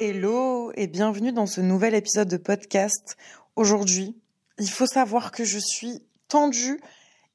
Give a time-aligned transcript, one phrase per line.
[0.00, 3.16] Hello et bienvenue dans ce nouvel épisode de podcast.
[3.56, 4.16] Aujourd'hui,
[4.58, 6.80] il faut savoir que je suis tendue,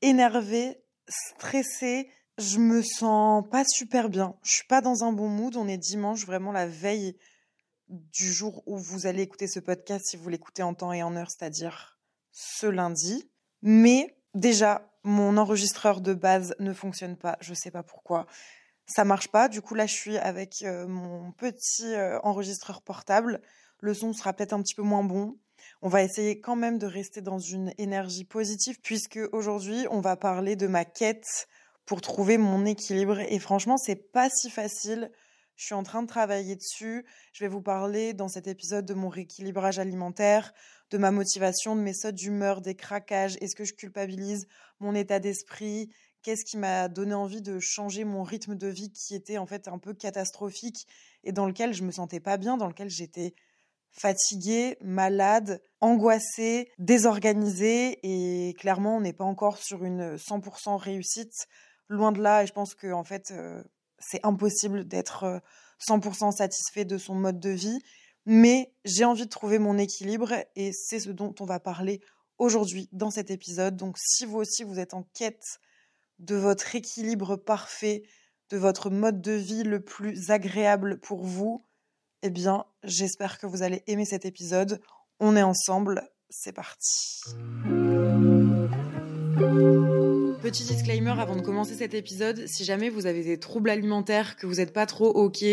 [0.02, 0.78] énervée,
[1.08, 4.36] stressée je me sens pas super bien.
[4.44, 5.56] Je suis pas dans un bon mood.
[5.56, 7.16] On est dimanche, vraiment la veille
[7.90, 11.16] du jour où vous allez écouter ce podcast si vous l'écoutez en temps et en
[11.16, 12.00] heure, c'est-à-dire
[12.32, 13.30] ce lundi.
[13.62, 17.38] Mais déjà, mon enregistreur de base ne fonctionne pas.
[17.40, 18.26] Je sais pas pourquoi.
[18.86, 19.48] Ça marche pas.
[19.48, 23.42] Du coup, là, je suis avec euh, mon petit euh, enregistreur portable.
[23.80, 25.38] Le son sera peut-être un petit peu moins bon.
[25.82, 30.16] On va essayer quand même de rester dans une énergie positive puisque aujourd'hui, on va
[30.16, 31.48] parler de ma quête
[31.86, 33.20] pour trouver mon équilibre.
[33.20, 35.12] Et franchement, c'est pas si facile.
[35.56, 37.06] Je suis en train de travailler dessus.
[37.32, 40.54] Je vais vous parler dans cet épisode de mon rééquilibrage alimentaire,
[40.90, 44.48] de ma motivation, de mes sautes d'humeur, des craquages, est-ce que je culpabilise,
[44.80, 45.90] mon état d'esprit,
[46.24, 49.68] qu'est-ce qui m'a donné envie de changer mon rythme de vie qui était en fait
[49.68, 50.88] un peu catastrophique
[51.24, 53.36] et dans lequel je me sentais pas bien, dans lequel j'étais
[53.92, 61.48] fatiguée, malade, angoissée, désorganisée et clairement on n'est pas encore sur une 100% réussite
[61.90, 62.44] loin de là.
[62.44, 63.62] Et je pense que en fait, euh,
[64.00, 65.42] c'est impossible d'être
[65.88, 67.80] 100% euh, satisfait de son mode de vie.
[68.26, 72.00] Mais j'ai envie de trouver mon équilibre et c'est ce dont on va parler
[72.38, 73.76] aujourd'hui dans cet épisode.
[73.76, 75.60] Donc si vous aussi vous êtes en quête
[76.24, 78.04] de votre équilibre parfait,
[78.50, 81.66] de votre mode de vie le plus agréable pour vous,
[82.22, 84.80] eh bien j'espère que vous allez aimer cet épisode.
[85.20, 87.22] On est ensemble, c'est parti.
[90.42, 94.46] Petit disclaimer avant de commencer cet épisode, si jamais vous avez des troubles alimentaires, que
[94.46, 95.44] vous n'êtes pas trop OK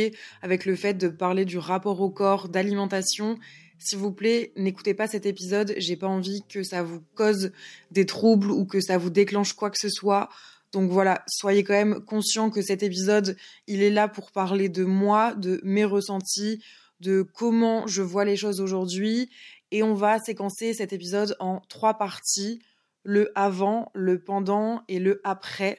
[0.43, 3.39] avec le fait de parler du rapport au corps, d'alimentation,
[3.79, 7.51] s'il vous plaît, n'écoutez pas cet épisode, j'ai pas envie que ça vous cause
[7.91, 10.29] des troubles ou que ça vous déclenche quoi que ce soit.
[10.73, 13.37] Donc voilà, soyez quand même conscient que cet épisode,
[13.67, 16.63] il est là pour parler de moi, de mes ressentis,
[17.01, 19.31] de comment je vois les choses aujourd'hui.
[19.73, 22.61] Et on va séquencer cet épisode en trois parties
[23.03, 25.79] le avant, le pendant et le après.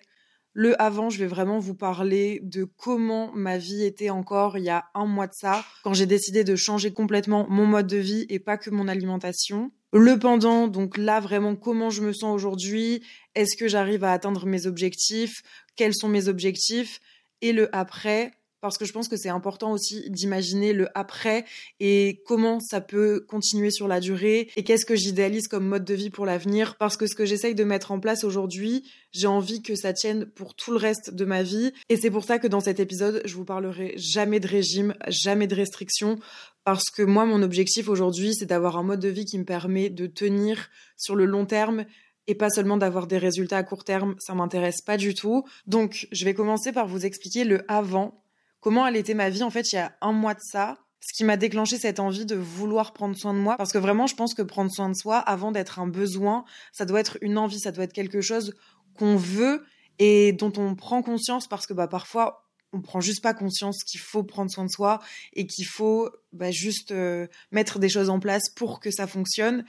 [0.53, 4.69] Le avant, je vais vraiment vous parler de comment ma vie était encore il y
[4.69, 8.25] a un mois de ça, quand j'ai décidé de changer complètement mon mode de vie
[8.27, 9.71] et pas que mon alimentation.
[9.93, 13.03] Le pendant, donc là vraiment comment je me sens aujourd'hui,
[13.35, 15.41] est-ce que j'arrive à atteindre mes objectifs,
[15.75, 17.01] quels sont mes objectifs,
[17.41, 21.45] et le après, parce que je pense que c'est important aussi d'imaginer le après
[21.79, 25.93] et comment ça peut continuer sur la durée et qu'est-ce que j'idéalise comme mode de
[25.93, 26.75] vie pour l'avenir.
[26.77, 30.25] Parce que ce que j'essaye de mettre en place aujourd'hui, j'ai envie que ça tienne
[30.25, 31.73] pour tout le reste de ma vie.
[31.89, 35.47] Et c'est pour ça que dans cet épisode, je vous parlerai jamais de régime, jamais
[35.47, 36.19] de restrictions.
[36.63, 39.89] Parce que moi mon objectif aujourd'hui, c'est d'avoir un mode de vie qui me permet
[39.89, 41.85] de tenir sur le long terme
[42.27, 45.43] et pas seulement d'avoir des résultats à court terme, ça m'intéresse pas du tout.
[45.65, 48.20] Donc, je vais commencer par vous expliquer le avant
[48.61, 50.77] comment elle était ma vie en fait il y a un mois de ça.
[51.03, 54.05] Ce qui m'a déclenché cette envie de vouloir prendre soin de moi, parce que vraiment,
[54.05, 57.39] je pense que prendre soin de soi, avant d'être un besoin, ça doit être une
[57.39, 58.53] envie, ça doit être quelque chose
[58.93, 59.65] qu'on veut
[59.97, 63.99] et dont on prend conscience, parce que bah, parfois, on prend juste pas conscience qu'il
[63.99, 64.99] faut prendre soin de soi
[65.33, 69.65] et qu'il faut bah, juste euh, mettre des choses en place pour que ça fonctionne.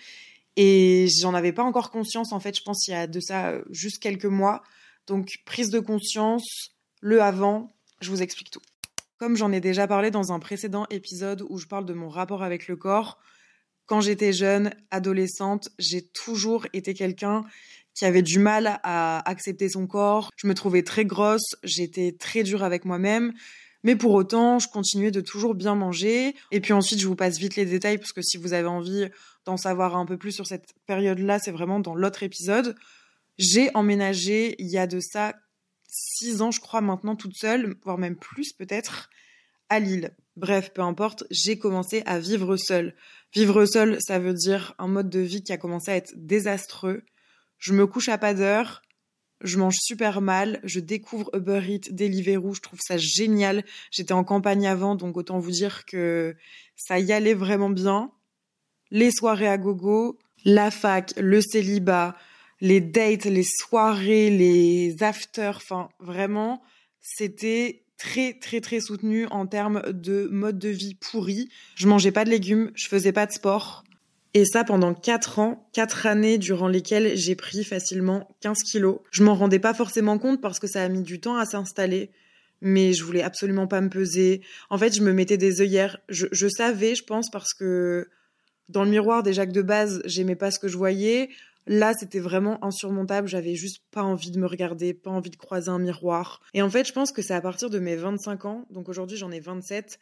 [0.56, 3.48] Et j'en avais pas encore conscience, en fait, je pense, il y a de ça
[3.48, 4.62] euh, juste quelques mois.
[5.06, 7.70] Donc, prise de conscience, le avant,
[8.00, 8.60] je vous explique tout.
[9.22, 12.42] Comme j'en ai déjà parlé dans un précédent épisode où je parle de mon rapport
[12.42, 13.20] avec le corps,
[13.86, 17.44] quand j'étais jeune, adolescente, j'ai toujours été quelqu'un
[17.94, 20.28] qui avait du mal à accepter son corps.
[20.34, 23.32] Je me trouvais très grosse, j'étais très dure avec moi-même.
[23.84, 26.34] Mais pour autant, je continuais de toujours bien manger.
[26.50, 29.06] Et puis ensuite, je vous passe vite les détails parce que si vous avez envie
[29.44, 32.74] d'en savoir un peu plus sur cette période-là, c'est vraiment dans l'autre épisode.
[33.38, 35.34] J'ai emménagé il y a de ça
[35.92, 39.10] six ans, je crois, maintenant toute seule, voire même plus peut-être,
[39.68, 40.16] à Lille.
[40.36, 42.94] Bref, peu importe, j'ai commencé à vivre seule.
[43.34, 47.02] Vivre seule, ça veut dire un mode de vie qui a commencé à être désastreux.
[47.58, 48.82] Je me couche à pas d'heure,
[49.42, 53.64] je mange super mal, je découvre Uber Eats, Deliveroo, je trouve ça génial.
[53.90, 56.34] J'étais en campagne avant, donc autant vous dire que
[56.76, 58.10] ça y allait vraiment bien.
[58.90, 62.16] Les soirées à gogo, la fac, le célibat,
[62.62, 66.62] les dates, les soirées, les afters, enfin vraiment,
[67.00, 71.48] c'était très très très soutenu en termes de mode de vie pourri.
[71.74, 73.82] Je mangeais pas de légumes, je faisais pas de sport.
[74.34, 79.00] Et ça pendant 4 ans, 4 années durant lesquelles j'ai pris facilement 15 kilos.
[79.10, 82.10] Je m'en rendais pas forcément compte parce que ça a mis du temps à s'installer.
[82.60, 84.40] Mais je voulais absolument pas me peser.
[84.70, 85.98] En fait, je me mettais des œillères.
[86.08, 88.08] Je, je savais, je pense, parce que
[88.68, 91.28] dans le miroir, déjà que de base, j'aimais pas ce que je voyais.
[91.66, 93.28] Là, c'était vraiment insurmontable.
[93.28, 96.42] J'avais juste pas envie de me regarder, pas envie de croiser un miroir.
[96.54, 99.16] Et en fait, je pense que c'est à partir de mes 25 ans, donc aujourd'hui
[99.16, 99.98] j'en ai 27,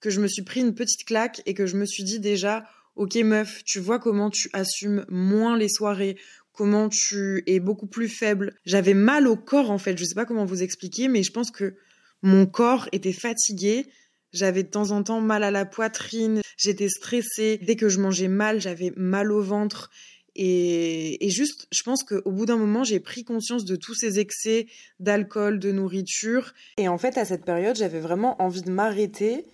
[0.00, 2.64] que je me suis pris une petite claque et que je me suis dit déjà,
[2.96, 6.16] ok meuf, tu vois comment tu assumes moins les soirées,
[6.52, 8.54] comment tu es beaucoup plus faible.
[8.64, 11.50] J'avais mal au corps en fait, je sais pas comment vous expliquer, mais je pense
[11.50, 11.74] que
[12.22, 13.86] mon corps était fatigué.
[14.32, 17.58] J'avais de temps en temps mal à la poitrine, j'étais stressée.
[17.62, 19.90] Dès que je mangeais mal, j'avais mal au ventre.
[20.34, 24.66] Et, juste, je pense qu'au bout d'un moment, j'ai pris conscience de tous ces excès
[24.98, 26.54] d'alcool, de nourriture.
[26.78, 29.46] Et en fait, à cette période, j'avais vraiment envie de m'arrêter,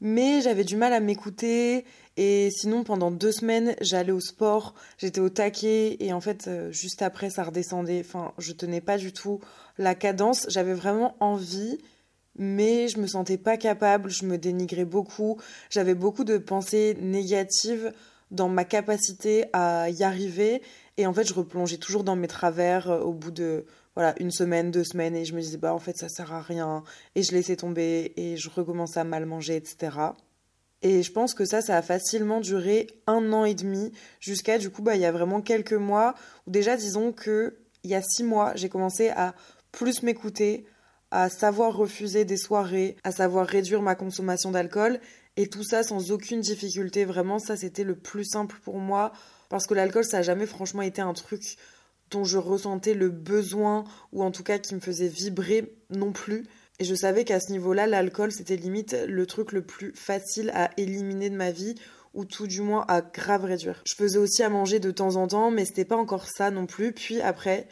[0.00, 1.84] mais j'avais du mal à m'écouter.
[2.16, 6.70] Et sinon, pendant deux semaines, j'allais au sport, j'étais au taquet, et en fait, euh,
[6.72, 8.00] juste après, ça redescendait.
[8.04, 9.40] Enfin, je tenais pas du tout
[9.78, 10.46] la cadence.
[10.48, 11.78] J'avais vraiment envie,
[12.36, 15.40] mais je me sentais pas capable, je me dénigrais beaucoup.
[15.70, 17.92] J'avais beaucoup de pensées négatives
[18.30, 20.62] dans ma capacité à y arriver.
[20.96, 24.32] Et en fait, je replongeais toujours dans mes travers euh, au bout de voilà une
[24.32, 26.82] semaine, deux semaines, et je me disais bah en fait ça sert à rien.
[27.14, 29.98] Et je laissais tomber et je recommençais à mal manger, etc.
[30.82, 34.70] Et je pense que ça, ça a facilement duré un an et demi jusqu'à du
[34.70, 36.14] coup bah il y a vraiment quelques mois
[36.46, 39.34] où déjà disons que il y a six mois j'ai commencé à
[39.70, 40.66] plus m'écouter,
[41.10, 45.00] à savoir refuser des soirées, à savoir réduire ma consommation d'alcool
[45.36, 47.04] et tout ça sans aucune difficulté.
[47.04, 49.12] Vraiment, ça, c'était le plus simple pour moi.
[49.48, 51.56] Parce que l'alcool, ça n'a jamais franchement été un truc
[52.10, 56.44] dont je ressentais le besoin, ou en tout cas qui me faisait vibrer non plus.
[56.78, 60.70] Et je savais qu'à ce niveau-là, l'alcool, c'était limite le truc le plus facile à
[60.76, 61.74] éliminer de ma vie,
[62.14, 63.82] ou tout du moins à grave réduire.
[63.86, 66.66] Je faisais aussi à manger de temps en temps, mais c'était pas encore ça non
[66.66, 66.92] plus.
[66.92, 67.68] Puis après,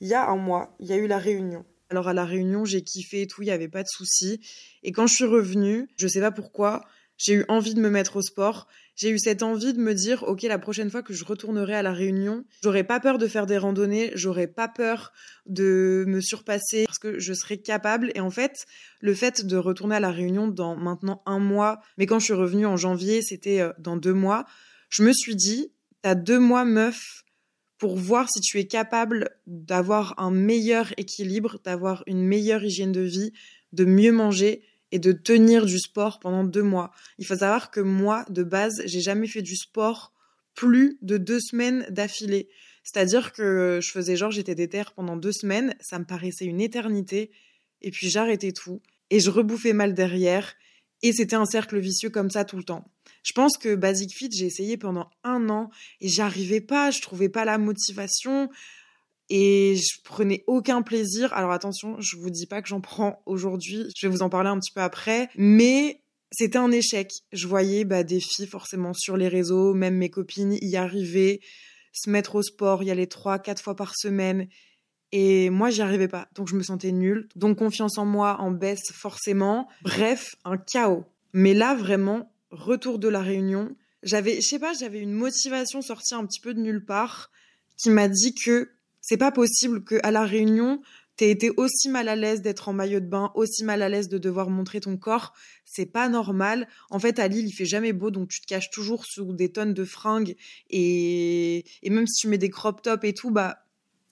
[0.00, 1.64] il y a un mois, il y a eu la réunion.
[1.90, 4.40] Alors à la réunion, j'ai kiffé et tout, il n'y avait pas de souci.
[4.82, 6.82] Et quand je suis revenue, je sais pas pourquoi,
[7.22, 8.66] j'ai eu envie de me mettre au sport.
[8.96, 11.82] J'ai eu cette envie de me dire, ok, la prochaine fois que je retournerai à
[11.82, 15.12] la Réunion, j'aurai pas peur de faire des randonnées, j'aurai pas peur
[15.46, 18.10] de me surpasser parce que je serai capable.
[18.16, 18.66] Et en fait,
[19.00, 22.34] le fait de retourner à la Réunion dans maintenant un mois, mais quand je suis
[22.34, 24.44] revenue en janvier, c'était euh, dans deux mois,
[24.88, 25.72] je me suis dit,
[26.02, 27.22] t'as deux mois meuf
[27.78, 33.00] pour voir si tu es capable d'avoir un meilleur équilibre, d'avoir une meilleure hygiène de
[33.00, 33.32] vie,
[33.72, 36.92] de mieux manger, et de tenir du sport pendant deux mois.
[37.18, 40.12] Il faut savoir que moi, de base, j'ai jamais fait du sport
[40.54, 42.48] plus de deux semaines d'affilée.
[42.84, 47.30] C'est-à-dire que je faisais genre j'étais déterre pendant deux semaines, ça me paraissait une éternité,
[47.80, 50.54] et puis j'arrêtais tout, et je rebouffais mal derrière,
[51.02, 52.84] et c'était un cercle vicieux comme ça tout le temps.
[53.22, 57.28] Je pense que Basic Fit, j'ai essayé pendant un an, et j'arrivais pas, je trouvais
[57.28, 58.50] pas la motivation,
[59.34, 61.32] et je prenais aucun plaisir.
[61.32, 64.50] Alors attention, je vous dis pas que j'en prends aujourd'hui, je vais vous en parler
[64.50, 67.10] un petit peu après, mais c'était un échec.
[67.32, 71.40] Je voyais bah, des filles forcément sur les réseaux, même mes copines y arriver,
[71.94, 74.48] se mettre au sport, y aller trois, quatre fois par semaine.
[75.12, 76.28] Et moi, j'y arrivais pas.
[76.34, 77.28] Donc, je me sentais nulle.
[77.34, 79.66] Donc, confiance en moi en baisse forcément.
[79.82, 81.04] Bref, un chaos.
[81.32, 83.76] Mais là, vraiment, retour de la réunion.
[84.02, 87.30] J'avais, je sais pas, j'avais une motivation sortie un petit peu de nulle part
[87.76, 88.70] qui m'a dit que
[89.02, 90.80] c'est pas possible que à la réunion,
[91.16, 94.08] t'aies été aussi mal à l'aise d'être en maillot de bain, aussi mal à l'aise
[94.08, 95.34] de devoir montrer ton corps.
[95.64, 96.68] C'est pas normal.
[96.88, 99.52] En fait, à Lille, il fait jamais beau, donc tu te caches toujours sous des
[99.52, 100.36] tonnes de fringues.
[100.70, 103.58] Et, et même si tu mets des crop tops et tout, bah,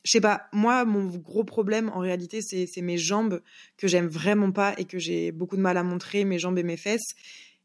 [0.04, 3.42] je sais pas, moi, mon gros problème, en réalité, c'est mes jambes
[3.76, 6.62] que j'aime vraiment pas et que j'ai beaucoup de mal à montrer, mes jambes et
[6.62, 7.14] mes fesses.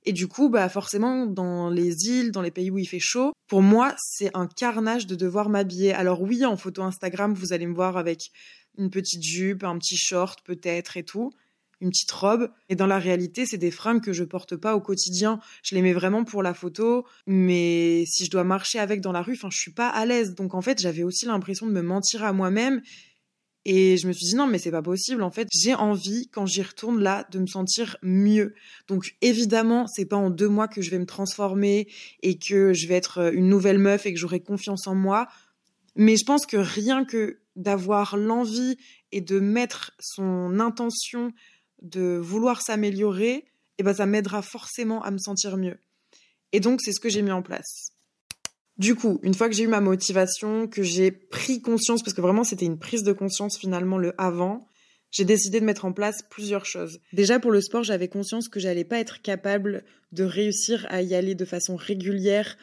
[0.05, 3.33] Et du coup, bah forcément, dans les îles, dans les pays où il fait chaud,
[3.47, 5.93] pour moi, c'est un carnage de devoir m'habiller.
[5.93, 8.29] Alors oui, en photo Instagram, vous allez me voir avec
[8.77, 11.31] une petite jupe, un petit short peut-être et tout,
[11.81, 12.51] une petite robe.
[12.69, 15.39] Et dans la réalité, c'est des fringues que je porte pas au quotidien.
[15.63, 19.23] Je les mets vraiment pour la photo, mais si je dois marcher avec dans la
[19.23, 20.35] rue, enfin, je suis pas à l'aise.
[20.35, 22.81] Donc en fait, j'avais aussi l'impression de me mentir à moi-même
[23.65, 26.45] et je me suis dit non mais c'est pas possible en fait j'ai envie quand
[26.45, 28.53] j'y retourne là de me sentir mieux.
[28.87, 31.87] Donc évidemment c'est pas en deux mois que je vais me transformer
[32.21, 35.27] et que je vais être euh, une nouvelle meuf et que j'aurai confiance en moi.
[35.95, 38.77] Mais je pense que rien que d'avoir l'envie
[39.11, 41.31] et de mettre son intention
[41.81, 43.45] de vouloir s'améliorer,
[43.77, 45.77] eh ben ça m'aidera forcément à me sentir mieux.
[46.51, 47.94] Et donc c'est ce que j'ai mis en place.
[48.77, 52.21] Du coup, une fois que j'ai eu ma motivation, que j'ai pris conscience, parce que
[52.21, 54.67] vraiment c'était une prise de conscience finalement le avant,
[55.11, 56.99] j'ai décidé de mettre en place plusieurs choses.
[57.13, 61.15] Déjà pour le sport, j'avais conscience que j'allais pas être capable de réussir à y
[61.15, 62.57] aller de façon régulière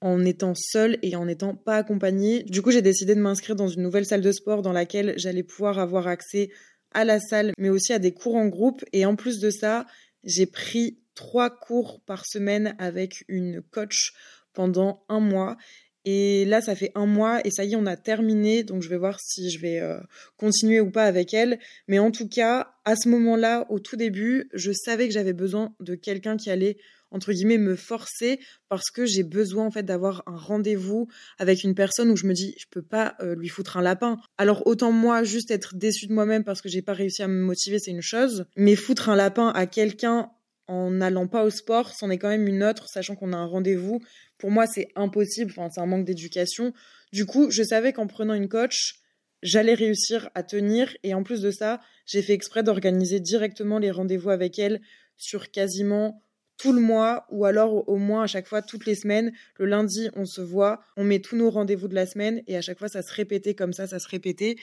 [0.00, 2.44] en étant seule et en n'étant pas accompagnée.
[2.44, 5.42] Du coup, j'ai décidé de m'inscrire dans une nouvelle salle de sport dans laquelle j'allais
[5.42, 6.50] pouvoir avoir accès
[6.92, 8.84] à la salle, mais aussi à des cours en groupe.
[8.92, 9.86] Et en plus de ça,
[10.24, 14.14] j'ai pris trois cours par semaine avec une coach
[14.58, 15.56] pendant un mois.
[16.04, 18.64] Et là, ça fait un mois et ça y est, on a terminé.
[18.64, 20.00] Donc, je vais voir si je vais euh,
[20.36, 21.60] continuer ou pas avec elle.
[21.86, 25.76] Mais en tout cas, à ce moment-là, au tout début, je savais que j'avais besoin
[25.78, 26.76] de quelqu'un qui allait
[27.12, 31.06] entre guillemets me forcer parce que j'ai besoin en fait d'avoir un rendez-vous
[31.38, 34.18] avec une personne où je me dis je peux pas euh, lui foutre un lapin.
[34.36, 37.40] Alors autant moi juste être déçue de moi-même parce que j'ai pas réussi à me
[37.40, 40.30] motiver, c'est une chose, mais foutre un lapin à quelqu'un
[40.68, 43.46] en n'allant pas au sport, c'en est quand même une autre, sachant qu'on a un
[43.46, 44.00] rendez-vous.
[44.36, 46.72] Pour moi, c'est impossible, enfin, c'est un manque d'éducation.
[47.12, 49.00] Du coup, je savais qu'en prenant une coach,
[49.42, 50.94] j'allais réussir à tenir.
[51.02, 54.80] Et en plus de ça, j'ai fait exprès d'organiser directement les rendez-vous avec elle
[55.16, 56.22] sur quasiment
[56.58, 59.32] tout le mois ou alors au moins à chaque fois toutes les semaines.
[59.56, 62.60] Le lundi, on se voit, on met tous nos rendez-vous de la semaine et à
[62.60, 64.56] chaque fois, ça se répétait comme ça, ça se répétait.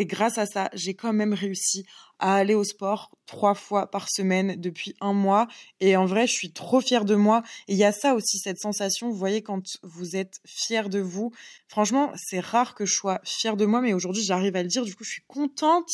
[0.00, 1.84] Et grâce à ça, j'ai quand même réussi
[2.20, 5.48] à aller au sport trois fois par semaine depuis un mois.
[5.80, 7.42] Et en vrai, je suis trop fière de moi.
[7.66, 11.00] Et il y a ça aussi, cette sensation, vous voyez, quand vous êtes fière de
[11.00, 11.32] vous.
[11.66, 14.84] Franchement, c'est rare que je sois fière de moi, mais aujourd'hui, j'arrive à le dire.
[14.84, 15.90] Du coup, je suis contente.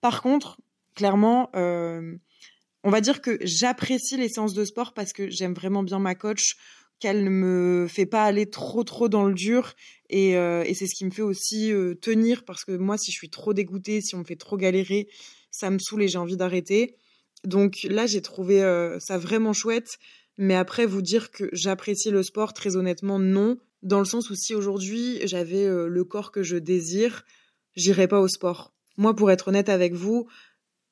[0.00, 0.60] Par contre,
[0.94, 2.16] clairement, euh,
[2.84, 6.14] on va dire que j'apprécie les séances de sport parce que j'aime vraiment bien ma
[6.14, 6.54] coach
[7.00, 9.74] qu'elle ne me fait pas aller trop trop dans le dur
[10.10, 13.16] et, euh, c'est ce qui me fait aussi euh, tenir parce que moi si je
[13.16, 15.08] suis trop dégoûtée, si on me fait trop galérer,
[15.50, 16.96] ça me saoule et j'ai envie d'arrêter.
[17.44, 19.98] Donc là j'ai trouvé euh, ça vraiment chouette,
[20.38, 24.34] mais après vous dire que j'apprécie le sport très honnêtement non, dans le sens où
[24.34, 27.24] si aujourd'hui j'avais le corps que je désire,
[27.76, 28.72] j'irais pas au sport.
[28.96, 30.28] Moi pour être honnête avec vous,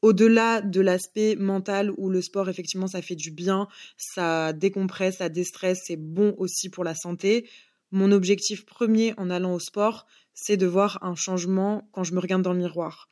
[0.02, 5.28] au-delà de l'aspect mental où le sport, effectivement, ça fait du bien, ça décompresse, ça
[5.28, 7.48] déstresse, c'est bon aussi pour la santé.
[7.92, 12.20] Mon objectif premier en allant au sport, c'est de voir un changement quand je me
[12.20, 13.08] regarde dans le miroir.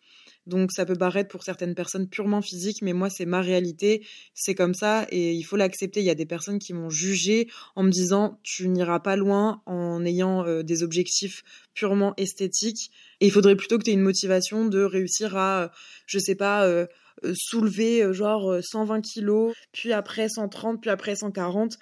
[0.46, 4.54] Donc ça peut paraître pour certaines personnes purement physique, mais moi c'est ma réalité, c'est
[4.54, 6.00] comme ça et il faut l'accepter.
[6.00, 9.62] Il y a des personnes qui m'ont jugé en me disant tu n'iras pas loin
[9.66, 11.42] en ayant euh, des objectifs
[11.74, 15.70] purement esthétiques et il faudrait plutôt que tu aies une motivation de réussir à,
[16.06, 16.86] je sais pas, euh,
[17.24, 21.76] euh, soulever genre 120 kilos, puis après 130, puis après 140.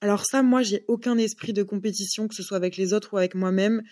[0.00, 3.18] Alors ça, moi, j'ai aucun esprit de compétition, que ce soit avec les autres ou
[3.18, 3.82] avec moi-même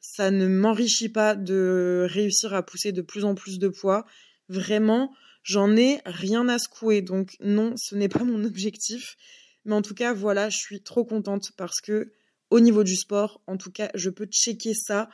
[0.00, 4.06] ça ne m'enrichit pas de réussir à pousser de plus en plus de poids.
[4.48, 5.12] Vraiment,
[5.42, 7.02] j'en ai rien à secouer.
[7.02, 9.16] Donc non, ce n'est pas mon objectif.
[9.64, 12.12] Mais en tout cas, voilà, je suis trop contente parce que
[12.50, 15.10] au niveau du sport, en tout cas, je peux checker ça.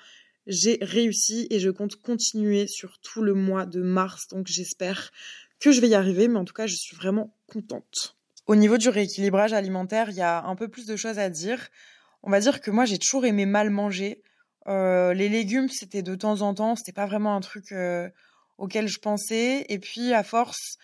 [0.47, 4.29] J'ai réussi et je compte continuer sur tout le mois de mars.
[4.29, 5.11] Donc j'espère
[5.59, 6.29] que je vais y arriver.
[6.29, 8.17] Mais en tout cas, je suis vraiment contente.
[8.47, 11.71] Au niveau du rééquilibrage alimentaire, il y a un peu plus de choses à dire.
[12.23, 14.23] On va dire que moi, j'ai toujours aimé mal manger.
[14.67, 18.09] Euh, les légumes, c'était de temps en temps, c'était pas vraiment un truc euh,
[18.59, 19.67] auquel je pensais.
[19.69, 20.79] Et puis, à force,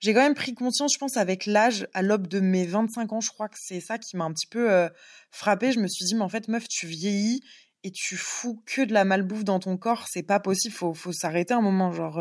[0.00, 3.20] j'ai quand même pris conscience, je pense, avec l'âge, à l'aube de mes 25 ans,
[3.20, 4.88] je crois que c'est ça qui m'a un petit peu euh,
[5.30, 5.72] frappée.
[5.72, 7.40] Je me suis dit, mais en fait, meuf, tu vieillis
[7.84, 11.12] et tu fous que de la malbouffe dans ton corps, c'est pas possible, faut, faut
[11.12, 11.92] s'arrêter un moment.
[11.92, 12.18] Genre,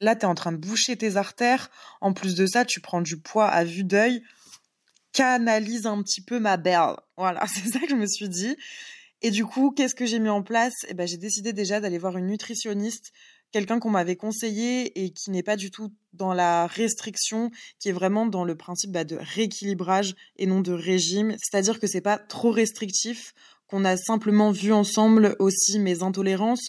[0.00, 1.70] là, t'es en train de boucher tes artères.
[2.00, 4.22] En plus de ça, tu prends du poids à vue d'œil.
[5.12, 6.94] Canalise un petit peu ma belle.
[7.16, 8.56] Voilà, c'est ça que je me suis dit.
[9.22, 10.74] Et du coup, qu'est-ce que j'ai mis en place?
[10.88, 13.12] Eh ben, j'ai décidé déjà d'aller voir une nutritionniste,
[13.52, 17.92] quelqu'un qu'on m'avait conseillé et qui n'est pas du tout dans la restriction, qui est
[17.92, 21.36] vraiment dans le principe bah, de rééquilibrage et non de régime.
[21.38, 23.32] C'est-à-dire que c'est pas trop restrictif,
[23.68, 26.68] qu'on a simplement vu ensemble aussi mes intolérances,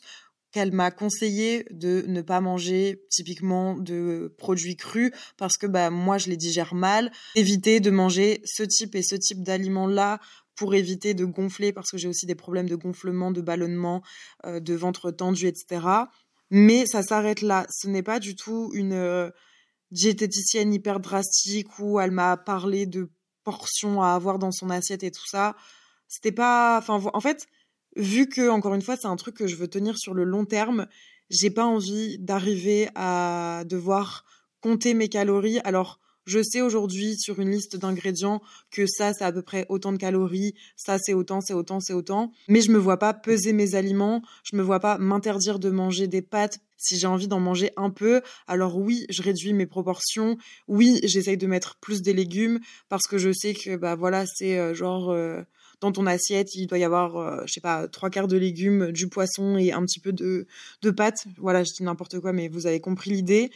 [0.53, 6.19] qu'elle m'a conseillé de ne pas manger typiquement de produits crus parce que bah moi
[6.19, 10.19] je les digère mal, éviter de manger ce type et ce type d'aliments là
[10.55, 14.03] pour éviter de gonfler parce que j'ai aussi des problèmes de gonflement, de ballonnement,
[14.45, 15.85] euh, de ventre tendu, etc.
[16.49, 17.65] Mais ça s'arrête là.
[17.69, 19.29] Ce n'est pas du tout une euh,
[19.91, 23.09] diététicienne hyper drastique où elle m'a parlé de
[23.43, 25.55] portions à avoir dans son assiette et tout ça.
[26.07, 27.47] C'était pas, enfin, en fait,
[27.95, 30.45] vu que encore une fois c'est un truc que je veux tenir sur le long
[30.45, 30.87] terme,
[31.29, 34.25] j'ai pas envie d'arriver à devoir
[34.61, 35.59] compter mes calories.
[35.63, 39.91] Alors je sais aujourd'hui sur une liste d'ingrédients que ça, c'est à peu près autant
[39.91, 42.31] de calories, ça, c'est autant, c'est autant, c'est autant.
[42.47, 46.07] Mais je me vois pas peser mes aliments, je me vois pas m'interdire de manger
[46.07, 48.21] des pâtes si j'ai envie d'en manger un peu.
[48.47, 50.37] Alors oui, je réduis mes proportions.
[50.67, 54.59] Oui, j'essaye de mettre plus des légumes parce que je sais que, bah voilà, c'est
[54.59, 55.41] euh, genre, euh,
[55.79, 58.91] dans ton assiette, il doit y avoir, euh, je sais pas, trois quarts de légumes,
[58.91, 60.47] du poisson et un petit peu de,
[60.81, 61.25] de pâtes.
[61.37, 63.51] Voilà, je dis n'importe quoi, mais vous avez compris l'idée.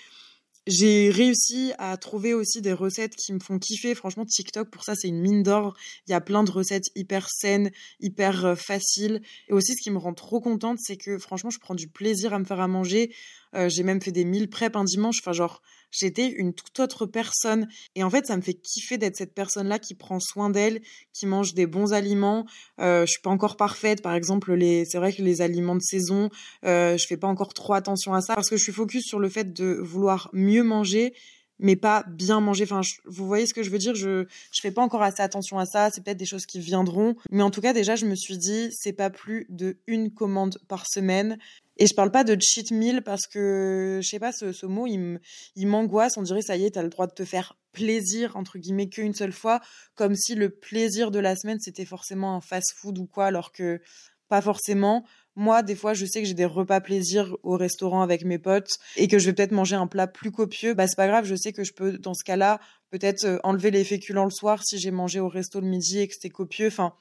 [0.67, 3.95] J'ai réussi à trouver aussi des recettes qui me font kiffer.
[3.95, 5.77] Franchement, TikTok, pour ça, c'est une mine d'or.
[6.07, 7.71] Il y a plein de recettes hyper saines,
[8.01, 9.21] hyper euh, faciles.
[9.47, 12.33] Et aussi, ce qui me rend trop contente, c'est que franchement, je prends du plaisir
[12.33, 13.15] à me faire à manger.
[13.55, 15.19] Euh, j'ai même fait des mille prep un dimanche.
[15.21, 17.67] Enfin, genre, j'étais une toute autre personne.
[17.95, 20.81] Et en fait, ça me fait kiffer d'être cette personne-là qui prend soin d'elle,
[21.13, 22.45] qui mange des bons aliments.
[22.79, 24.01] Euh, je suis pas encore parfaite.
[24.01, 26.29] Par exemple, les, c'est vrai que les aliments de saison,
[26.65, 29.19] euh, je fais pas encore trop attention à ça parce que je suis focus sur
[29.19, 31.13] le fait de vouloir mieux manger
[31.59, 32.65] mais pas bien manger.
[32.65, 33.95] Enfin, vous voyez ce que je veux dire?
[33.95, 35.89] Je je fais pas encore assez attention à ça.
[35.91, 38.69] C'est peut-être des choses qui viendront, mais en tout cas déjà je me suis dit
[38.71, 41.37] c'est pas plus de une commande par semaine.
[41.77, 45.67] Et je parle pas de cheat meal parce que, je sais pas, ce, mot, il
[45.67, 46.17] m'angoisse.
[46.17, 48.89] On dirait, ça y est, tu as le droit de te faire plaisir, entre guillemets,
[48.89, 49.61] qu'une seule fois,
[49.95, 53.79] comme si le plaisir de la semaine, c'était forcément un fast-food ou quoi, alors que
[54.27, 55.05] pas forcément.
[55.39, 58.79] Moi, des fois, je sais que j'ai des repas plaisir au restaurant avec mes potes
[58.95, 60.73] et que je vais peut-être manger un plat plus copieux.
[60.73, 63.69] Bah, c'est pas grave, je sais que je peux, dans ce cas-là, peut-être euh, enlever
[63.69, 66.65] les féculents le soir si j'ai mangé au resto le midi et que c'était copieux.
[66.65, 66.93] Enfin,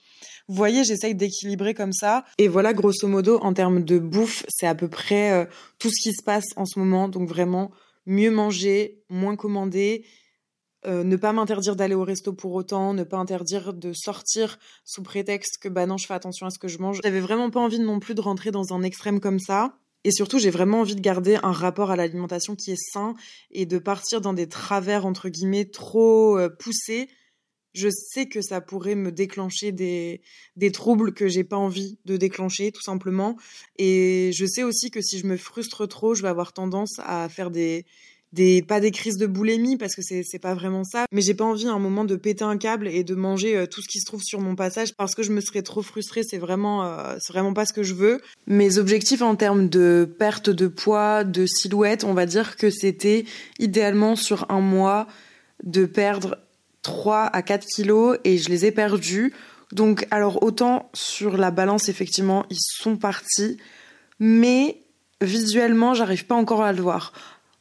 [0.49, 2.27] vous voyez, j'essaye d'équilibrer comme ça.
[2.37, 5.47] Et voilà, grosso modo, en termes de bouffe, c'est à peu près euh,
[5.79, 7.09] tout ce qui se passe en ce moment.
[7.09, 7.71] Donc vraiment,
[8.05, 10.05] mieux manger, moins commander,
[10.87, 15.03] euh, ne pas m'interdire d'aller au resto pour autant, ne pas interdire de sortir sous
[15.03, 17.01] prétexte que bah non, je fais attention à ce que je mange.
[17.03, 19.77] J'avais vraiment pas envie non plus de rentrer dans un extrême comme ça.
[20.05, 23.15] Et surtout, j'ai vraiment envie de garder un rapport à l'alimentation qui est sain
[23.51, 27.09] et de partir dans des travers, entre guillemets, trop euh, poussés.
[27.75, 30.23] Je sais que ça pourrait me déclencher des,
[30.55, 33.37] des troubles que j'ai pas envie de déclencher, tout simplement.
[33.79, 37.29] Et je sais aussi que si je me frustre trop, je vais avoir tendance à
[37.29, 37.85] faire des,
[38.67, 41.45] pas des crises de boulimie parce que c'est c'est pas vraiment ça mais j'ai pas
[41.45, 44.01] envie à un moment de péter un câble et de manger euh, tout ce qui
[44.01, 47.17] se trouve sur mon passage parce que je me serais trop frustrée c'est vraiment euh,
[47.21, 48.21] c'est vraiment pas ce que je veux.
[48.47, 53.25] Mes objectifs en termes de perte de poids de silhouette on va dire que c'était
[53.59, 55.07] idéalement sur un mois
[55.65, 56.39] de perdre
[56.83, 59.33] 3 à 4 kilos et je les ai perdus.
[59.73, 63.57] Donc alors autant sur la balance effectivement ils sont partis
[64.21, 64.81] mais
[65.21, 67.13] visuellement j'arrive pas encore à le voir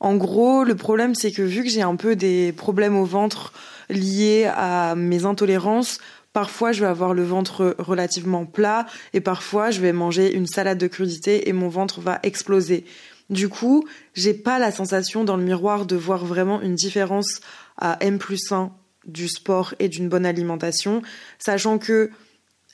[0.06, 3.54] en gros, le problème, c'est que vu que j'ai un peu des problèmes au ventre
[3.90, 5.98] liés à mes intolérances,
[6.32, 10.78] parfois je vais avoir le ventre relativement plat et parfois je vais manger une salade
[10.78, 12.86] de crudité et mon ventre va exploser.
[13.32, 17.42] Du coup, j'ai pas la sensation dans le miroir de voir vraiment une différence
[17.80, 18.72] à M plus 1
[19.08, 21.02] du sport et d'une bonne alimentation,
[21.40, 22.12] sachant que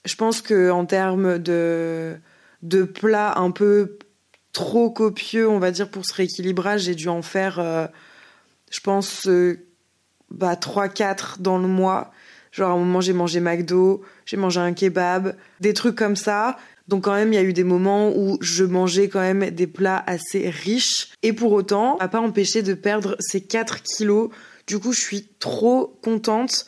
[0.04, 2.18] je pense que en termes de
[2.62, 4.00] de plats un peu
[4.54, 6.82] trop copieux, on va dire, pour ce rééquilibrage.
[6.82, 7.88] J'ai dû en faire, euh,
[8.70, 9.66] je pense, euh,
[10.30, 12.12] bah, 3-4 dans le mois.
[12.52, 16.58] Genre, à un moment, j'ai mangé McDo, j'ai mangé un kebab, des trucs comme ça.
[16.88, 19.68] Donc, quand même, il y a eu des moments où je mangeais quand même des
[19.68, 21.10] plats assez riches.
[21.24, 24.30] Et pour autant, m'a pas empêché de perdre ces 4 kilos.
[24.68, 26.66] Du coup, je suis trop contente.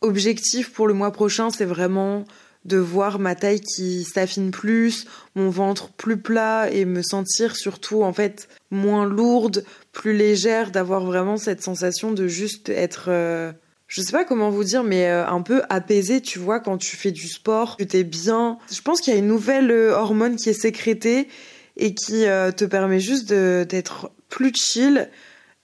[0.00, 2.24] Objectif pour le mois prochain, c'est vraiment
[2.64, 8.02] de voir ma taille qui s'affine plus, mon ventre plus plat et me sentir surtout
[8.02, 13.52] en fait moins lourde, plus légère, d'avoir vraiment cette sensation de juste être euh,
[13.86, 16.96] je sais pas comment vous dire, mais euh, un peu apaisée, tu vois, quand tu
[16.96, 18.58] fais du sport, que t'es bien.
[18.72, 21.28] Je pense qu'il y a une nouvelle euh, hormone qui est sécrétée
[21.76, 25.10] et qui te permet juste d'être plus chill,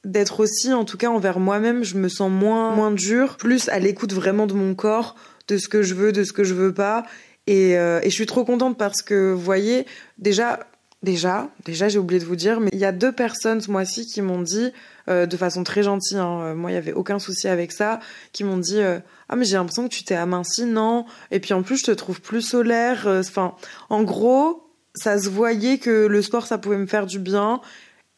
[0.05, 3.79] d'être aussi, en tout cas envers moi-même, je me sens moins, moins dure, plus à
[3.79, 5.15] l'écoute vraiment de mon corps,
[5.51, 7.05] de ce que je veux, de ce que je veux pas.
[7.47, 9.87] Et, euh, et je suis trop contente parce que, vous voyez,
[10.19, 10.61] déjà,
[11.03, 14.07] déjà, déjà, j'ai oublié de vous dire, mais il y a deux personnes ce mois-ci
[14.07, 14.71] qui m'ont dit,
[15.09, 17.99] euh, de façon très gentille, hein, euh, moi, il y avait aucun souci avec ça,
[18.33, 18.81] qui m'ont dit,
[19.29, 21.07] ah mais j'ai l'impression que tu t'es aminci, non?
[21.33, 23.07] Et puis en plus, je te trouve plus solaire.
[23.07, 23.55] Enfin,
[23.89, 27.61] en gros, ça se voyait que le sport, ça pouvait me faire du bien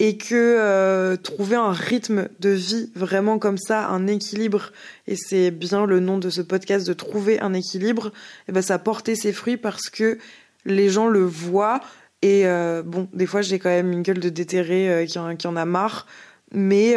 [0.02, 4.72] et que euh, trouver un rythme de vie vraiment comme ça, un équilibre,
[5.06, 8.10] et c'est bien le nom de ce podcast, de trouver un équilibre, et
[8.48, 10.18] eh ben ça portait ses fruits parce que
[10.64, 11.80] les gens le voient,
[12.20, 15.36] et euh, bon, des fois j'ai quand même une gueule de déterré euh, qui, en,
[15.36, 16.08] qui, en, a marre,
[16.50, 16.96] mais,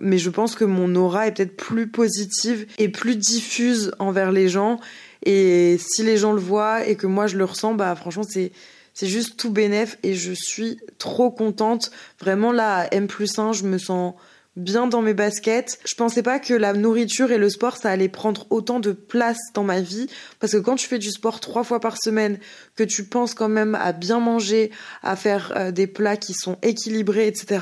[0.00, 4.48] mais je pense que mon aura est peut-être plus positive et plus diffuse envers les
[4.48, 4.78] gens,
[5.26, 8.52] et si les gens le voient et que moi je le ressens, bah franchement c'est
[8.94, 11.90] c'est juste tout bénef et je suis trop contente.
[12.20, 14.14] Vraiment là, à M plus 1, je me sens
[14.56, 15.78] bien dans mes baskets.
[15.84, 19.38] Je pensais pas que la nourriture et le sport, ça allait prendre autant de place
[19.54, 20.08] dans ma vie.
[20.40, 22.38] Parce que quand tu fais du sport trois fois par semaine,
[22.76, 24.70] que tu penses quand même à bien manger,
[25.02, 27.60] à faire euh, des plats qui sont équilibrés, etc.,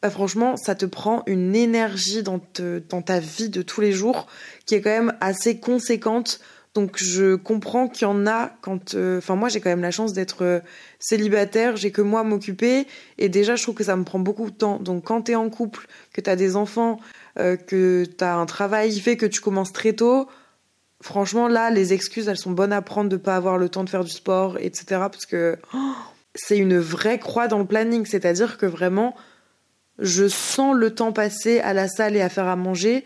[0.00, 2.40] bah franchement, ça te prend une énergie dans,
[2.88, 4.28] dans ta vie de tous les jours
[4.64, 6.38] qui est quand même assez conséquente
[6.74, 8.94] Donc je comprends qu'il y en a quand...
[8.94, 10.60] euh, Enfin moi j'ai quand même la chance d'être euh,
[10.98, 14.50] célibataire, j'ai que moi à m'occuper et déjà je trouve que ça me prend beaucoup
[14.50, 14.78] de temps.
[14.78, 17.00] Donc quand t'es en couple, que t'as des enfants,
[17.38, 20.28] euh, que t'as un travail fait que tu commences très tôt,
[21.00, 23.90] franchement là les excuses elles sont bonnes à prendre de pas avoir le temps de
[23.90, 24.84] faire du sport, etc.
[25.10, 25.78] Parce que oh,
[26.34, 29.16] c'est une vraie croix dans le planning, c'est-à-dire que vraiment
[29.98, 33.04] je sens le temps passer à la salle et à faire à manger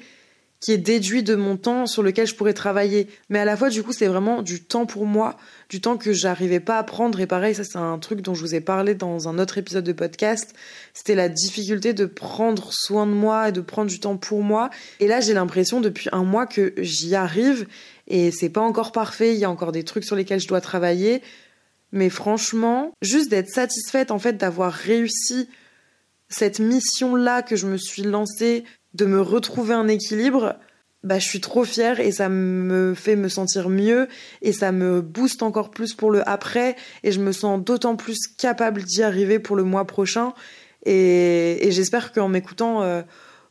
[0.62, 3.08] qui est déduit de mon temps sur lequel je pourrais travailler.
[3.28, 5.36] Mais à la fois, du coup, c'est vraiment du temps pour moi,
[5.68, 7.18] du temps que j'arrivais pas à prendre.
[7.18, 9.82] Et pareil, ça, c'est un truc dont je vous ai parlé dans un autre épisode
[9.82, 10.54] de podcast.
[10.94, 14.70] C'était la difficulté de prendre soin de moi et de prendre du temps pour moi.
[15.00, 17.66] Et là, j'ai l'impression depuis un mois que j'y arrive
[18.06, 19.34] et c'est pas encore parfait.
[19.34, 21.22] Il y a encore des trucs sur lesquels je dois travailler.
[21.90, 25.48] Mais franchement, juste d'être satisfaite, en fait, d'avoir réussi
[26.28, 28.62] cette mission-là que je me suis lancée
[28.94, 30.56] de me retrouver un équilibre,
[31.02, 34.08] bah, je suis trop fière et ça me fait me sentir mieux
[34.40, 38.18] et ça me booste encore plus pour le après et je me sens d'autant plus
[38.38, 40.32] capable d'y arriver pour le mois prochain.
[40.84, 43.02] Et, et j'espère qu'en m'écoutant, euh,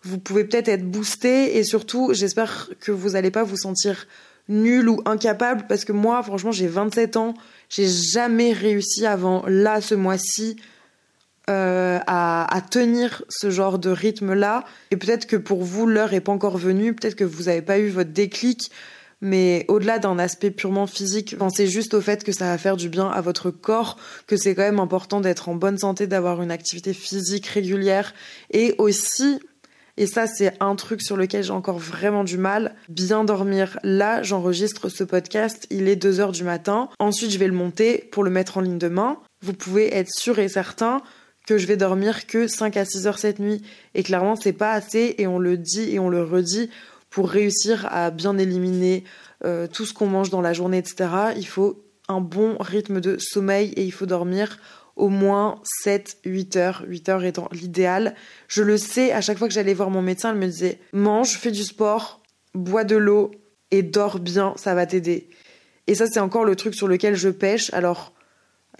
[0.04, 4.08] vous pouvez peut-être être boosté et surtout j'espère que vous n'allez pas vous sentir
[4.48, 7.34] nul ou incapable parce que moi franchement j'ai 27 ans,
[7.70, 10.56] j'ai jamais réussi avant là ce mois-ci
[11.50, 14.64] euh, à, tenir ce genre de rythme-là.
[14.92, 17.80] Et peut-être que pour vous, l'heure est pas encore venue, peut-être que vous n'avez pas
[17.80, 18.72] eu votre déclic,
[19.22, 22.90] mais au-delà d'un aspect purement physique, pensez juste au fait que ça va faire du
[22.90, 26.52] bien à votre corps, que c'est quand même important d'être en bonne santé, d'avoir une
[26.52, 28.14] activité physique régulière,
[28.52, 29.40] et aussi
[29.98, 32.76] et ça, c'est un truc sur lequel j'ai encore vraiment du mal.
[32.88, 33.78] Bien dormir.
[33.84, 36.90] Là, j'enregistre ce podcast, il est 2 heures du matin.
[37.00, 39.20] Ensuite, je vais le monter pour le mettre en ligne demain.
[39.42, 41.02] Vous pouvez être sûr et certain
[41.48, 43.62] que je vais dormir que 5 à 6 heures cette nuit.
[43.96, 46.70] Et clairement, c'est pas assez et on le dit et on le redit
[47.10, 49.04] pour réussir à bien éliminer
[49.44, 51.10] euh, tout ce qu'on mange dans la journée, etc.
[51.36, 54.60] Il faut un bon rythme de sommeil et il faut dormir
[54.96, 58.16] au moins 7, 8 heures, 8 heures étant l'idéal.
[58.48, 61.38] Je le sais, à chaque fois que j'allais voir mon médecin, elle me disait mange,
[61.38, 62.22] fais du sport,
[62.54, 63.32] bois de l'eau
[63.72, 65.30] et dors bien, ça va t'aider.
[65.88, 67.74] Et ça, c'est encore le truc sur lequel je pêche.
[67.74, 68.14] Alors,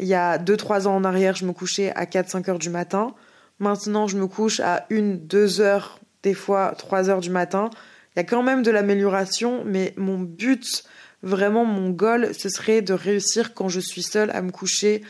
[0.02, 3.14] il y a 2-3 ans en arrière, je me couchais à 4-5 heures du matin.
[3.60, 7.70] Maintenant, je me couche à 1-2 heures, des fois 3 heures du matin.
[8.16, 10.84] Il y a quand même de l'amélioration, mais mon but,
[11.22, 15.04] vraiment mon goal, ce serait de réussir quand je suis seule à me coucher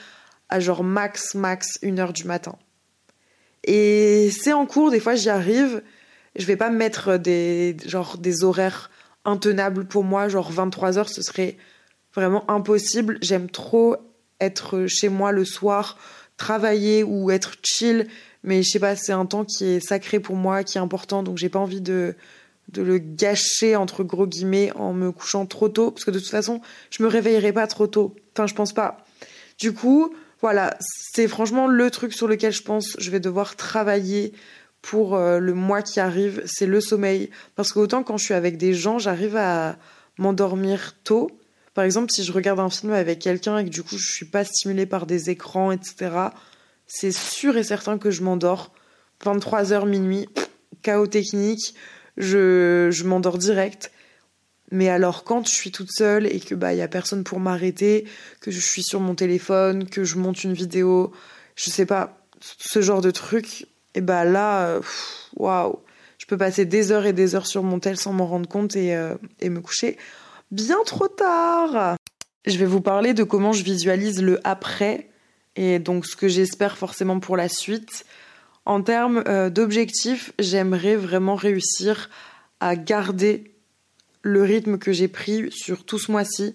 [0.49, 2.57] à genre max, max 1 heure du matin.
[3.63, 5.81] Et c'est en cours, des fois j'y arrive.
[6.35, 8.91] Je vais pas me mettre des, genre, des horaires
[9.23, 11.57] intenables pour moi, genre 23 heures, ce serait
[12.13, 13.17] vraiment impossible.
[13.21, 13.95] J'aime trop
[14.41, 15.97] être chez moi le soir,
[16.37, 18.07] travailler ou être chill.
[18.43, 21.23] Mais je sais pas, c'est un temps qui est sacré pour moi, qui est important,
[21.23, 22.15] donc j'ai pas envie de,
[22.69, 26.29] de le gâcher entre gros guillemets en me couchant trop tôt, parce que de toute
[26.29, 28.15] façon, je me réveillerai pas trop tôt.
[28.33, 29.05] Enfin, je pense pas.
[29.59, 30.75] Du coup, voilà,
[31.13, 34.33] c'est franchement le truc sur lequel je pense je vais devoir travailler
[34.81, 37.29] pour euh, le mois qui arrive, c'est le sommeil.
[37.55, 39.77] Parce qu'autant quand je suis avec des gens, j'arrive à
[40.17, 41.29] m'endormir tôt,
[41.73, 44.25] par exemple, si je regarde un film avec quelqu'un et que du coup je suis
[44.25, 46.11] pas stimulée par des écrans, etc.,
[46.87, 48.73] c'est sûr et certain que je m'endors.
[49.23, 50.27] 23h minuit,
[50.81, 51.75] chaos technique,
[52.17, 53.91] je, je m'endors direct.
[54.71, 58.05] Mais alors quand je suis toute seule et que bah y a personne pour m'arrêter,
[58.41, 61.13] que je suis sur mon téléphone, que je monte une vidéo,
[61.55, 64.79] je sais pas, ce genre de truc, et bah là,
[65.35, 65.79] waouh,
[66.17, 68.75] je peux passer des heures et des heures sur mon tel sans m'en rendre compte
[68.75, 69.97] et, euh, et me coucher
[70.51, 71.95] bien trop tard.
[72.45, 75.09] Je vais vous parler de comment je visualise le après
[75.55, 78.05] et donc ce que j'espère forcément pour la suite.
[78.65, 82.09] En termes euh, d'objectifs, j'aimerais vraiment réussir
[82.59, 83.55] à garder
[84.21, 86.53] le rythme que j'ai pris sur tout ce mois-ci.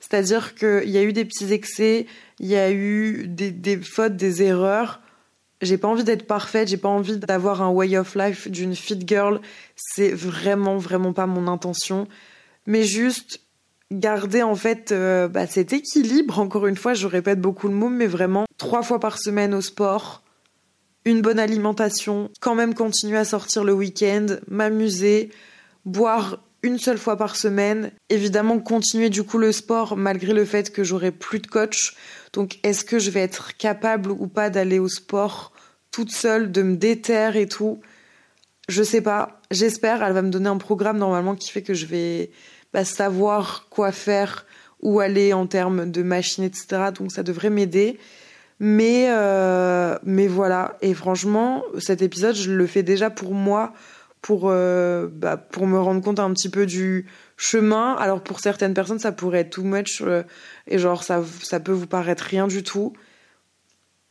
[0.00, 2.06] C'est-à-dire qu'il y a eu des petits excès,
[2.40, 5.00] il y a eu des, des fautes, des erreurs.
[5.62, 8.98] J'ai pas envie d'être parfaite, j'ai pas envie d'avoir un way of life d'une fit
[9.06, 9.40] girl.
[9.76, 12.08] C'est vraiment, vraiment pas mon intention
[12.66, 13.40] mais juste
[13.92, 16.38] garder en fait euh, bah, cet équilibre.
[16.38, 19.60] Encore une fois, je répète beaucoup le mot, mais vraiment trois fois par semaine au
[19.60, 20.22] sport,
[21.04, 25.30] une bonne alimentation, quand même continuer à sortir le week-end, m'amuser,
[25.84, 27.92] boire une seule fois par semaine.
[28.08, 31.94] Évidemment, continuer du coup le sport malgré le fait que j'aurai plus de coach.
[32.32, 35.52] Donc, est-ce que je vais être capable ou pas d'aller au sport
[35.90, 37.80] toute seule, de me déterre et tout?
[38.68, 39.40] Je sais pas.
[39.50, 40.02] J'espère.
[40.02, 42.30] Elle va me donner un programme normalement qui fait que je vais
[42.72, 44.46] bah, savoir quoi faire,
[44.82, 46.90] où aller en termes de machines, etc.
[46.96, 47.98] Donc ça devrait m'aider.
[48.60, 50.78] Mais, euh, mais voilà.
[50.80, 53.72] Et franchement, cet épisode, je le fais déjà pour moi,
[54.22, 57.94] pour, euh, bah, pour me rendre compte un petit peu du, chemin.
[57.94, 60.22] Alors pour certaines personnes, ça pourrait être too much euh,
[60.66, 62.92] et genre ça, ça peut vous paraître rien du tout.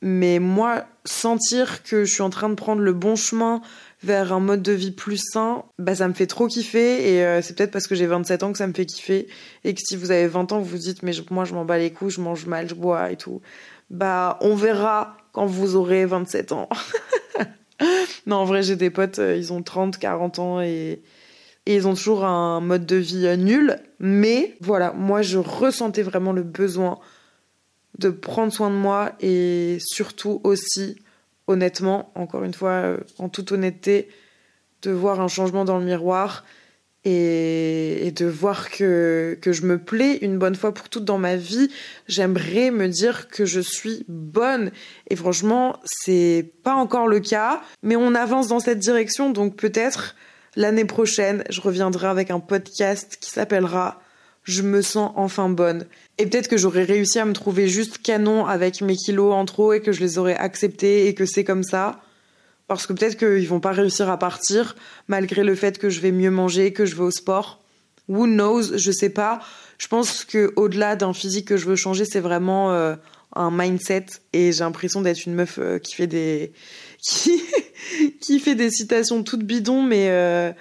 [0.01, 3.61] Mais moi, sentir que je suis en train de prendre le bon chemin
[4.03, 7.41] vers un mode de vie plus sain, bah ça me fait trop kiffer et euh,
[7.41, 9.27] c'est peut-être parce que j'ai 27 ans que ça me fait kiffer
[9.63, 11.77] et que si vous avez 20 ans, vous vous dites mais moi je m'en bats
[11.77, 13.41] les couilles, je mange mal, je bois et tout.
[13.89, 16.69] Bah on verra quand vous aurez 27 ans.
[18.25, 21.01] non, en vrai, j'ai des potes, euh, ils ont 30, 40 ans et
[21.65, 23.77] et ils ont toujours un mode de vie euh, nul.
[23.99, 26.99] Mais voilà, moi je ressentais vraiment le besoin
[27.99, 30.97] de prendre soin de moi et surtout aussi,
[31.47, 34.09] honnêtement, encore une fois, euh, en toute honnêteté,
[34.81, 36.43] de voir un changement dans le miroir
[37.05, 41.35] et, de voir que, que je me plais une bonne fois pour toutes dans ma
[41.35, 41.69] vie.
[42.07, 44.71] J'aimerais me dire que je suis bonne.
[45.09, 50.15] Et franchement, c'est pas encore le cas, mais on avance dans cette direction, donc peut-être
[50.55, 53.99] L'année prochaine, je reviendrai avec un podcast qui s'appellera
[54.43, 55.87] Je me sens enfin bonne.
[56.17, 59.73] Et peut-être que j'aurais réussi à me trouver juste canon avec mes kilos en trop
[59.73, 62.01] et que je les aurais acceptés et que c'est comme ça.
[62.67, 64.75] Parce que peut-être qu'ils vont pas réussir à partir
[65.07, 67.61] malgré le fait que je vais mieux manger, que je vais au sport.
[68.07, 69.39] Who knows, je sais pas.
[69.77, 72.95] Je pense que au-delà d'un physique que je veux changer, c'est vraiment euh,
[73.35, 76.53] un mindset et j'ai l'impression d'être une meuf euh, qui fait des
[77.03, 77.41] qui
[78.21, 80.51] qui fait des citations toutes bidons, mais, euh,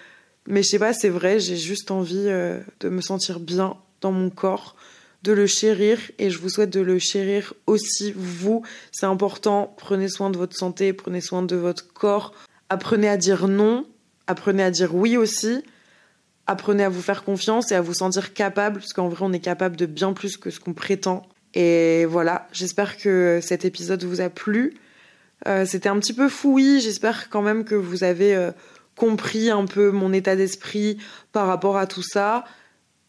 [0.47, 4.13] mais je sais pas, c'est vrai, j'ai juste envie euh, de me sentir bien dans
[4.13, 4.77] mon corps,
[5.23, 8.63] de le chérir, et je vous souhaite de le chérir aussi, vous.
[8.91, 12.33] C'est important, prenez soin de votre santé, prenez soin de votre corps,
[12.69, 13.87] apprenez à dire non,
[14.27, 15.63] apprenez à dire oui aussi,
[16.47, 19.41] apprenez à vous faire confiance et à vous sentir capable, parce qu'en vrai, on est
[19.41, 21.27] capable de bien plus que ce qu'on prétend.
[21.55, 24.75] Et voilà, j'espère que cet épisode vous a plu.
[25.47, 26.81] Euh, c'était un petit peu fouillis.
[26.81, 28.53] J'espère quand même que vous avez euh,
[28.97, 30.99] compris un peu mon état d'esprit
[31.33, 32.45] par rapport à tout ça.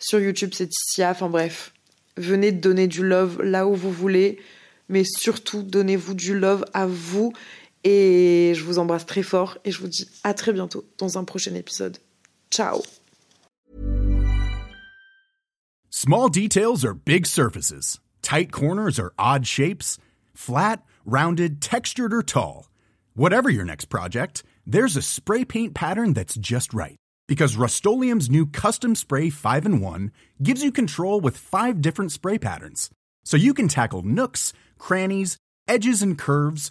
[0.00, 1.12] Sur YouTube, c'est Ticia.
[1.12, 1.72] Enfin bref,
[2.16, 4.40] venez donner du love là où vous voulez,
[4.88, 7.32] mais surtout donnez-vous du love à vous.
[7.84, 11.24] Et je vous embrasse très fort et je vous dis à très bientôt dans un
[11.24, 11.98] prochain épisode.
[12.50, 12.82] Ciao.
[15.90, 17.98] Small details are big surfaces.
[18.22, 19.98] Tight corners are odd shapes.
[20.34, 22.68] Flat, rounded, textured or tall.
[23.14, 26.96] Whatever your next project, there's a spray paint pattern that's just right.
[27.26, 30.12] Because Rust new Custom Spray 5 and 1
[30.42, 32.90] gives you control with five different spray patterns.
[33.24, 35.36] So you can tackle nooks, crannies,
[35.66, 36.70] edges, and curves